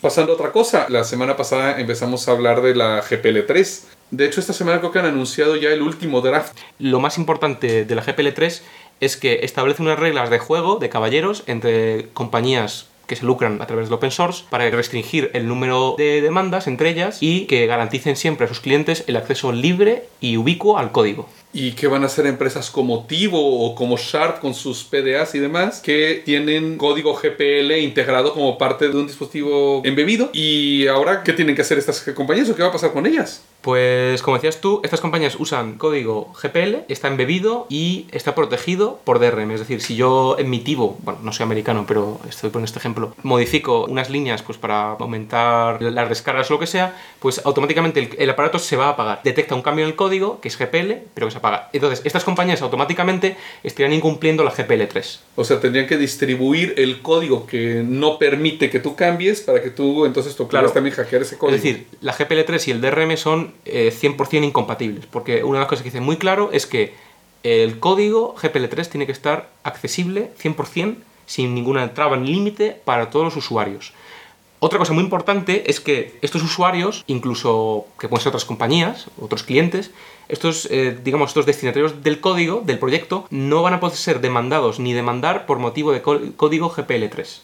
[0.01, 3.83] Pasando a otra cosa, la semana pasada empezamos a hablar de la GPL3.
[4.11, 6.55] De hecho, esta semana creo que han anunciado ya el último draft.
[6.77, 8.61] Lo más importante de la GPL3
[8.99, 13.67] es que establece unas reglas de juego de caballeros entre compañías que se lucran a
[13.67, 18.15] través del open source para restringir el número de demandas entre ellas y que garanticen
[18.15, 21.27] siempre a sus clientes el acceso libre y ubicuo al código.
[21.53, 25.39] ¿Y qué van a hacer empresas como Tivo o como Sharp con sus PDAs y
[25.39, 30.29] demás que tienen código GPL integrado como parte de un dispositivo embebido?
[30.33, 33.43] ¿Y ahora qué tienen que hacer estas compañías o qué va a pasar con ellas?
[33.61, 39.19] Pues como decías tú, estas compañías usan código GPL, está embebido y está protegido por
[39.19, 39.51] DRM.
[39.51, 42.79] Es decir, si yo en mi Tivo, bueno, no soy americano, pero estoy poniendo este
[42.79, 47.99] ejemplo, modifico unas líneas pues para aumentar las descargas o lo que sea, pues automáticamente
[47.99, 49.21] el, el aparato se va a apagar.
[49.23, 51.69] Detecta un cambio en el código, que es GPL, pero que se apaga.
[51.73, 55.19] Entonces, estas compañías automáticamente estarían incumpliendo la GPL3.
[55.35, 59.69] O sea, tendrían que distribuir el código que no permite que tú cambies para que
[59.69, 60.73] tú entonces tú puedas claro.
[60.73, 61.55] también hackear ese código.
[61.55, 65.69] Es decir, la GPL3 y el DRM son eh, 100% incompatibles, porque una de las
[65.69, 66.93] cosas que dice muy claro es que
[67.43, 70.95] el código GPL3 tiene que estar accesible 100%
[71.27, 73.93] sin ninguna traba ni límite para todos los usuarios.
[74.59, 79.43] Otra cosa muy importante es que estos usuarios, incluso que pueden ser otras compañías, otros
[79.43, 79.91] clientes,
[80.29, 84.79] estos, eh, digamos, estos destinatarios del código, del proyecto, no van a poder ser demandados
[84.79, 87.41] ni demandar por motivo de código GPL3.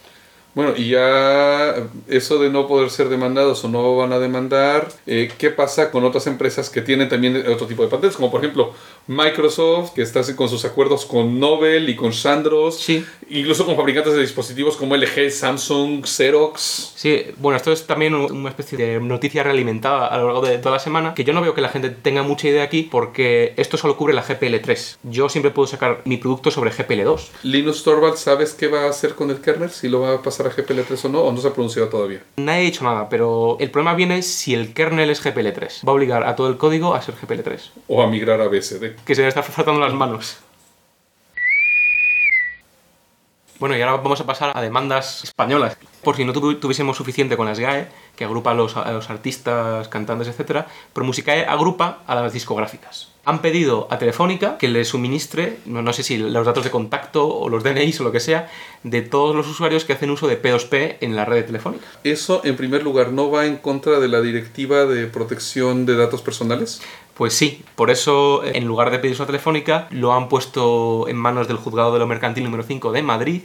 [0.55, 1.73] Bueno, y ya
[2.07, 6.03] eso de no poder ser demandados o no van a demandar, eh, ¿qué pasa con
[6.03, 8.17] otras empresas que tienen también otro tipo de patentes?
[8.17, 8.71] Como por ejemplo
[9.07, 13.03] Microsoft, que está con sus acuerdos con Nobel y con Sandros, Sí.
[13.33, 16.93] Incluso con fabricantes de dispositivos como LG, Samsung, Xerox.
[16.95, 20.57] Sí, bueno, esto es también un- una especie de noticia realimentada a lo largo de
[20.57, 23.53] toda la semana, que yo no veo que la gente tenga mucha idea aquí, porque
[23.57, 24.97] esto solo cubre la GPL3.
[25.03, 27.29] Yo siempre puedo sacar mi producto sobre GPL2.
[27.43, 29.69] Linus Torvalds, ¿sabes qué va a hacer con el kernel?
[29.69, 32.21] Si lo va a pasar a GPL3 o no, o no se ha pronunciado todavía.
[32.37, 35.85] Nadie ha dicho nada, pero el problema viene si el kernel es GPL3.
[35.87, 38.95] Va a obligar a todo el código a ser GPL3, O a migrar a BSD.
[39.05, 40.37] que se debe estar frotando las manos.
[43.63, 45.77] Bueno, y ahora vamos a pasar a demandas españolas.
[46.03, 50.27] Por si no tuvi- tuviésemos suficiente con las GAE, que agrupa a los, artistas, cantantes,
[50.27, 53.07] etc., pero Musicae agrupa a las discográficas.
[53.23, 57.25] Han pedido a Telefónica que les suministre, no, no sé si los datos de contacto
[57.25, 58.49] o los DNIs o lo que sea,
[58.83, 61.85] de todos los usuarios que hacen uso de P2P en la red de Telefónica.
[62.03, 66.21] ¿Eso, en primer lugar, no va en contra de la directiva de protección de datos
[66.21, 66.81] personales?
[67.15, 71.47] Pues sí, por eso en lugar de pedir a Telefónica lo han puesto en manos
[71.47, 73.41] del Juzgado de lo Mercantil número 5 de Madrid,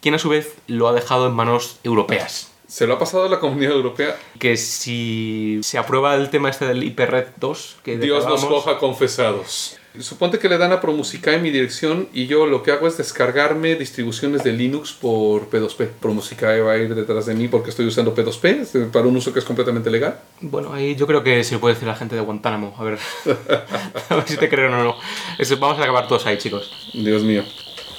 [0.00, 2.52] quien a su vez lo ha dejado en manos europeas.
[2.66, 4.16] Se lo ha pasado a la comunidad europea.
[4.38, 9.78] Que si se aprueba el tema este del IPRED 2, que Dios nos coja confesados.
[10.00, 13.74] Suponte que le dan a Promusicae mi dirección y yo lo que hago es descargarme
[13.76, 15.88] distribuciones de Linux por P2P.
[16.00, 19.32] Promusicae va a ir detrás de mí porque estoy usando P2P es para un uso
[19.32, 20.18] que es completamente legal.
[20.40, 22.74] Bueno, ahí yo creo que se lo puede decir a la gente de Guantánamo.
[22.78, 22.98] A ver,
[24.08, 24.96] a ver si te creen o no.
[25.38, 26.70] Eso, vamos a acabar todos ahí, chicos.
[26.92, 27.42] Dios mío.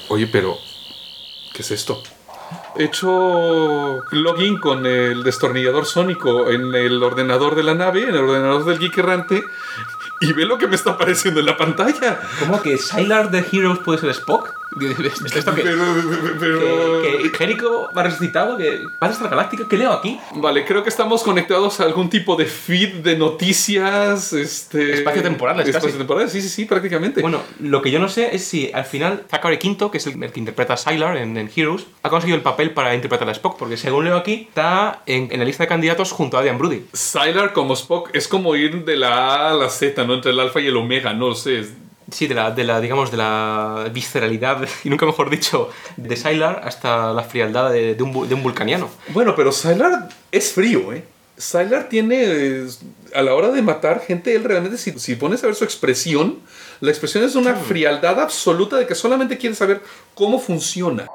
[0.09, 0.57] Oye, pero
[1.53, 2.01] ¿qué es esto?
[2.77, 8.23] He hecho login con el destornillador sónico en el ordenador de la nave, en el
[8.23, 9.43] ordenador del geek errante,
[10.19, 12.19] y ve lo que me está apareciendo en la pantalla.
[12.39, 14.53] ¿Cómo que Sylar de Heroes puede ser Spock?
[15.35, 15.61] ¿Esto qué?
[15.63, 15.83] Pero,
[16.39, 18.57] pero- ¿Que, que Jericho va resucitado?
[18.57, 19.63] ¿Que Battlestar Galáctica?
[19.69, 20.19] ¿Qué leo aquí?
[20.35, 24.33] Vale, creo que estamos conectados a algún tipo de feed de noticias.
[24.33, 24.93] Este...
[24.93, 25.77] Espacio-temporales, casi.
[25.77, 27.21] Espacio-temporales, sí, sí, sí, prácticamente.
[27.21, 30.21] Bueno, lo que yo no sé es si al final Zachary Quinto, que es el,
[30.21, 33.31] el que interpreta a Sylar en, en Heroes, ha conseguido el papel para interpretar a
[33.31, 36.57] Spock, porque según leo aquí, está en, en la lista de candidatos junto a Adrian
[36.57, 36.83] Brody.
[36.93, 39.07] Sylar como Spock es como ir de la
[39.47, 40.13] A a la Z, ¿no?
[40.15, 41.65] Entre el alfa y el omega, no sé.
[42.09, 46.61] Sí, de la, de la, digamos, de la visceralidad, y nunca mejor dicho, de Sylar
[46.63, 48.89] hasta la frialdad de, de un, de un vulcaniano.
[49.09, 51.03] Bueno, pero Sylar es frío, ¿eh?
[51.37, 52.67] Sylar tiene, eh,
[53.13, 56.39] a la hora de matar gente, él realmente, si, si pones a ver su expresión,
[56.79, 59.81] la expresión es una frialdad absoluta de que solamente quiere saber
[60.15, 61.07] cómo funciona.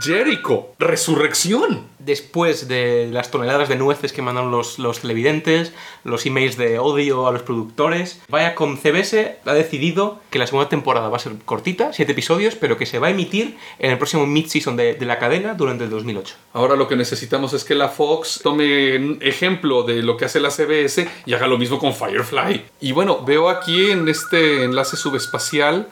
[0.00, 1.86] Jericho, resurrección.
[2.08, 7.26] Después de las toneladas de nueces que mandaron los, los televidentes, los emails de odio
[7.26, 11.92] a los productores, Viacom CBS ha decidido que la segunda temporada va a ser cortita,
[11.92, 15.18] siete episodios, pero que se va a emitir en el próximo mid-season de, de la
[15.18, 16.34] cadena durante el 2008.
[16.54, 20.50] Ahora lo que necesitamos es que la Fox tome ejemplo de lo que hace la
[20.50, 22.64] CBS y haga lo mismo con Firefly.
[22.80, 25.88] Y bueno, veo aquí en este enlace subespacial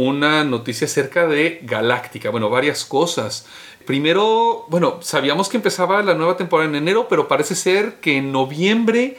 [0.00, 2.30] una noticia acerca de Galáctica.
[2.30, 3.46] Bueno, varias cosas.
[3.86, 8.32] Primero, bueno, sabíamos que empezaba la nueva temporada en enero, pero parece ser que en
[8.32, 9.16] noviembre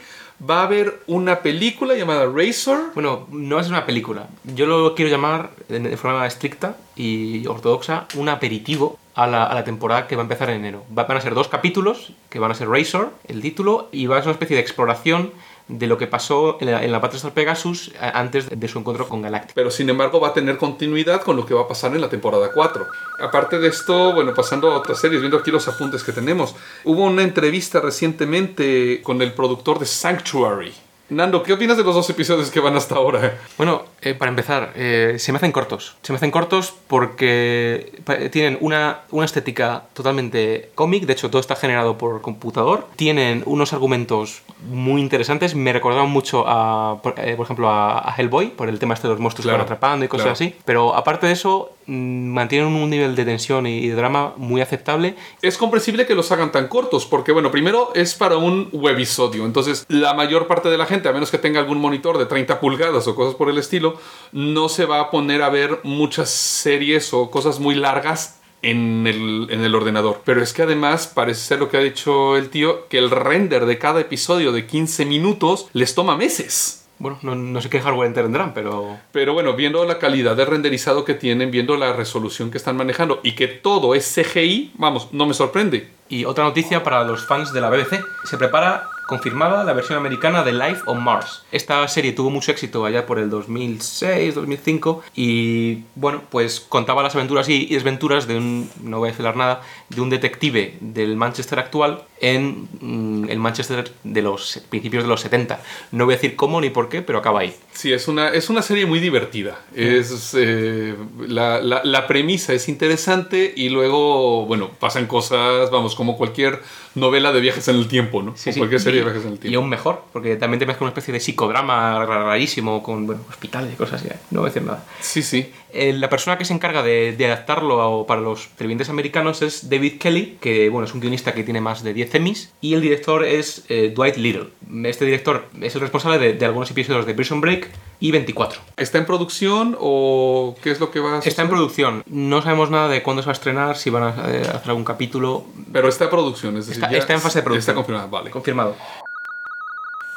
[0.50, 2.94] va a haber una película llamada Razor.
[2.96, 4.28] Bueno, no es una película.
[4.56, 9.64] Yo lo quiero llamar de, forma estricta y ortodoxa un aperitivo a la, a la
[9.64, 10.84] temporada que va a empezar en enero.
[10.98, 14.16] Va- van a ser dos capítulos, que van a ser Razor, el título, y va
[14.16, 15.32] a ser una especie de exploración
[15.68, 19.22] de lo que pasó en la, en la Battlestar Pegasus antes de su encuentro con
[19.22, 19.54] Galactic.
[19.54, 22.10] pero sin embargo va a tener continuidad con lo que va a pasar en la
[22.10, 22.88] temporada 4.
[23.20, 27.04] Aparte de esto, bueno, pasando a otras series, viendo aquí los apuntes que tenemos, hubo
[27.04, 30.74] una entrevista recientemente con el productor de Sanctuary.
[31.12, 33.38] Nando, ¿qué opinas de los dos episodios que van hasta ahora?
[33.58, 35.98] Bueno, eh, para empezar, eh, se me hacen cortos.
[36.02, 37.92] Se me hacen cortos porque
[38.32, 42.88] tienen una, una estética totalmente cómic, de hecho todo está generado por computador.
[42.96, 48.16] Tienen unos argumentos muy interesantes, me recordaban mucho a, por, eh, por ejemplo, a, a
[48.16, 50.34] Hellboy, por el tema este de los monstruos que van atrapando y cosas claro.
[50.34, 50.56] así.
[50.64, 55.16] Pero aparte de eso, mantienen un nivel de tensión y de drama muy aceptable.
[55.42, 59.86] Es comprensible que los hagan tan cortos, porque bueno, primero es para un webisodio, entonces
[59.88, 63.08] la mayor parte de la gente, a menos que tenga algún monitor de 30 pulgadas
[63.08, 64.00] o cosas por el estilo,
[64.32, 69.48] no se va a poner a ver muchas series o cosas muy largas en el,
[69.50, 70.22] en el ordenador.
[70.26, 73.66] Pero es que además parece ser lo que ha dicho el tío, que el render
[73.66, 76.81] de cada episodio de 15 minutos les toma meses.
[77.02, 81.04] Bueno, no, no sé qué hardware tendrán, pero Pero bueno, viendo la calidad de renderizado
[81.04, 85.26] que tienen, viendo la resolución que están manejando y que todo es CGI, vamos, no
[85.26, 85.90] me sorprende.
[86.10, 88.04] Y otra noticia para los fans de la BBC.
[88.26, 91.44] Se prepara confirmada la versión americana de Life on Mars.
[91.52, 97.14] Esta serie tuvo mucho éxito allá por el 2006, 2005 y bueno, pues contaba las
[97.14, 101.60] aventuras y desventuras de un, no voy a decir nada, de un detective del Manchester
[101.60, 105.60] actual en mm, el Manchester de los principios de los 70.
[105.92, 107.54] No voy a decir cómo ni por qué, pero acaba ahí.
[107.74, 109.60] Sí, es una, es una serie muy divertida.
[109.76, 110.96] Es, eh,
[111.28, 116.62] la, la, la premisa es interesante y luego, bueno, pasan cosas, vamos, como cualquier
[116.96, 118.36] novela de viajes en el tiempo, ¿no?
[118.36, 118.60] Sí, sí.
[118.60, 119.60] cualquier serie Y- viajes en el Y tiempo.
[119.60, 123.76] aún mejor, porque también te mezcla una especie de psicodrama rarísimo con bueno, hospitales y
[123.76, 124.10] cosas así.
[124.10, 124.18] ¿eh?
[124.32, 124.84] No voy a decir nada.
[125.00, 125.52] Sí, sí.
[125.74, 129.70] Eh, la persona que se encarga de, de adaptarlo a- para los televidentes americanos es
[129.70, 132.82] David Kelly, que bueno, es un guionista que tiene más de 10 Emmys, y el
[132.82, 134.50] director es eh, Dwight Little.
[134.90, 138.60] Este director es el responsable de, de algunos episodios de Prison Break y 24.
[138.78, 141.50] ¿Está en producción o qué es lo que va a Está en suceder?
[141.50, 142.04] producción.
[142.08, 144.84] No sabemos nada de cuándo se va a estrenar, si van a eh, hacer algún
[144.86, 145.46] capítulo.
[145.72, 147.60] Pero está en producción, es decir, Está, ya está en fase de producción.
[147.62, 148.30] Está confirmada, vale.
[148.32, 148.76] Confirmado.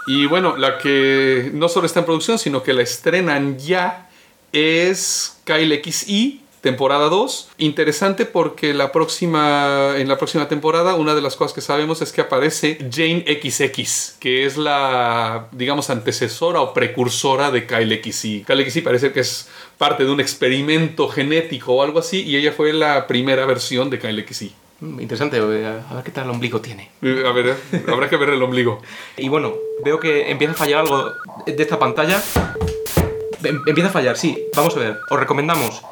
[0.06, 4.08] Y bueno, la que no solo está en producción, sino que la estrenan ya
[4.54, 7.50] es Kyle XI, temporada 2.
[7.58, 12.12] Interesante porque la próxima, en la próxima temporada una de las cosas que sabemos es
[12.12, 18.44] que aparece Jane XX, que es la, digamos, antecesora o precursora de Kyle XI.
[18.46, 22.52] Kyle XI parece que es parte de un experimento genético o algo así, y ella
[22.52, 24.54] fue la primera versión de Kyle XI.
[24.80, 26.90] Mm, Interesante, eh, a ver qué tal el ombligo tiene.
[27.02, 27.56] Eh, A ver,
[27.88, 28.80] habrá que ver el ombligo.
[29.18, 29.52] Y bueno,
[29.84, 31.12] veo que empieza a fallar algo
[31.46, 32.22] de esta pantalla.
[33.44, 34.38] Em- Empieza a fallar, sí.
[34.54, 35.00] Vamos a ver.
[35.10, 35.82] Os recomendamos,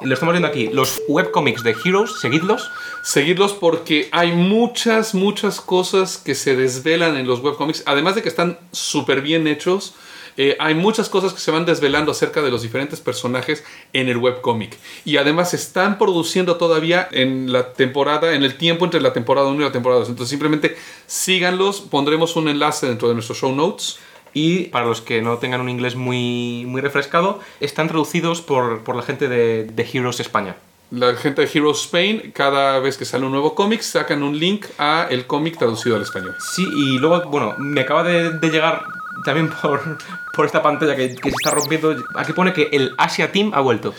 [0.00, 2.70] lo estamos viendo aquí, los webcomics de Heroes, seguidlos.
[3.04, 7.82] seguirlos porque hay muchas, muchas cosas que se desvelan en los webcomics.
[7.86, 9.94] Además de que están súper bien hechos,
[10.38, 14.16] eh, hay muchas cosas que se van desvelando acerca de los diferentes personajes en el
[14.16, 14.78] webcomic.
[15.04, 19.48] Y además se están produciendo todavía en la temporada, en el tiempo entre la temporada
[19.48, 20.08] 1 y la temporada 2.
[20.10, 23.98] Entonces simplemente síganlos, pondremos un enlace dentro de nuestros show notes.
[24.34, 28.96] Y para los que no tengan un inglés muy, muy refrescado, están traducidos por, por
[28.96, 30.56] la gente de, de Heroes España.
[30.90, 34.66] La gente de Heroes Spain, cada vez que sale un nuevo cómic, sacan un link
[34.78, 36.34] a el cómic traducido al español.
[36.54, 38.82] Sí, y luego, bueno, me acaba de, de llegar
[39.24, 39.80] también por,
[40.34, 41.96] por esta pantalla que, que se está rompiendo.
[42.14, 43.94] Aquí pone que el Asia Team ha vuelto.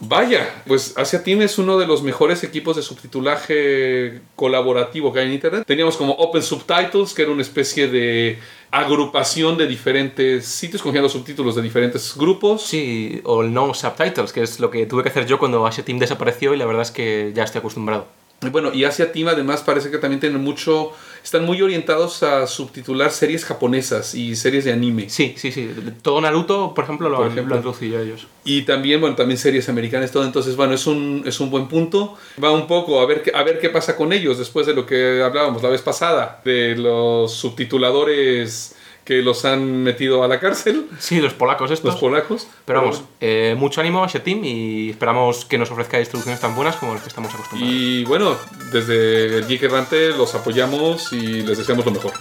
[0.00, 5.26] Vaya, pues Asia Team es uno de los mejores equipos de subtitulaje colaborativo que hay
[5.26, 5.64] en Internet.
[5.66, 8.38] Teníamos como Open Subtitles, que era una especie de
[8.70, 12.62] agrupación de diferentes sitios, cogiendo subtítulos de diferentes grupos.
[12.62, 15.84] Sí, o el no subtitles, que es lo que tuve que hacer yo cuando Asia
[15.84, 18.06] Team desapareció y la verdad es que ya estoy acostumbrado.
[18.52, 23.10] Bueno, y Asia Team además parece que también tienen mucho, están muy orientados a subtitular
[23.10, 25.08] series japonesas y series de anime.
[25.08, 25.70] Sí, sí, sí.
[26.02, 27.48] Todo Naruto, por ejemplo, lo, Por ejemplo.
[27.50, 28.26] lo han traducido ellos.
[28.44, 30.24] Y también, bueno, también series americanas, todo.
[30.24, 32.16] Entonces, bueno, es un, es un buen punto.
[32.42, 35.22] Va un poco a ver, a ver qué pasa con ellos después de lo que
[35.22, 38.74] hablábamos la vez pasada, de los subtituladores
[39.08, 41.92] que los han metido a la cárcel, Sí, los polacos estos.
[41.92, 42.46] los polacos.
[42.66, 46.54] Pero vamos, eh, mucho ánimo a Asia Team y esperamos que nos ofrezcáis traducciones tan
[46.54, 47.74] buenas como las que estamos acostumbrados.
[47.74, 48.36] Y bueno,
[48.70, 52.12] desde el Geek Errante los apoyamos y les deseamos lo mejor.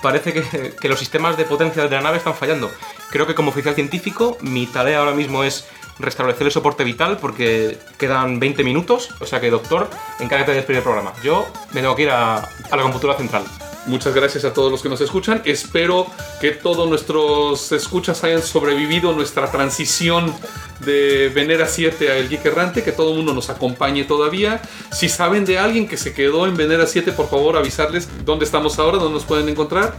[0.00, 2.70] Parece que, que los sistemas de potencia de la nave están fallando.
[3.10, 5.66] Creo que como oficial científico, mi tarea ahora mismo es
[5.98, 9.10] restablecer el soporte vital porque quedan 20 minutos.
[9.20, 11.12] O sea que, doctor, encárgate de despedir el programa.
[11.22, 13.44] Yo me tengo que ir a, a la computadora central.
[13.86, 15.42] Muchas gracias a todos los que nos escuchan.
[15.44, 16.06] Espero
[16.40, 20.32] que todos nuestros escuchas hayan sobrevivido nuestra transición
[20.80, 24.62] de Venera 7 a El Geek Errante, que todo el mundo nos acompañe todavía.
[24.92, 28.78] Si saben de alguien que se quedó en Venera 7, por favor avisarles dónde estamos
[28.78, 29.94] ahora, dónde nos pueden encontrar.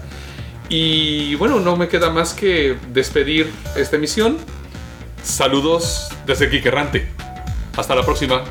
[0.69, 4.37] Y bueno, no me queda más que despedir esta emisión.
[5.23, 7.09] Saludos desde Geek Errante.
[7.75, 8.43] Hasta la próxima.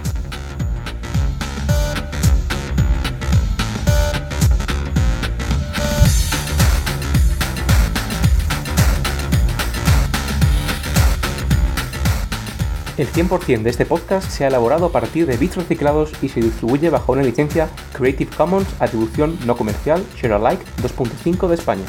[12.99, 16.41] El 100% de este podcast se ha elaborado a partir de bits reciclados y se
[16.41, 21.85] distribuye bajo una licencia Creative Commons Atribución No Comercial Share Alike 2.5 de España.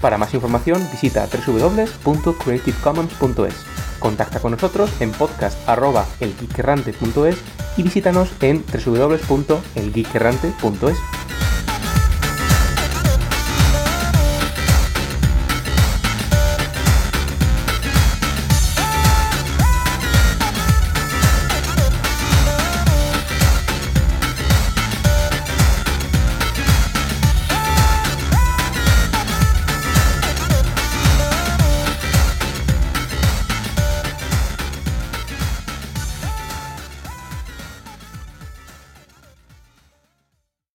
[0.00, 3.54] Para más información visita www.creativecommons.es.
[3.98, 7.36] Contacta con nosotros en podcast.elgeekerrante.es
[7.76, 11.25] y visítanos en www.elgeekerrante.es.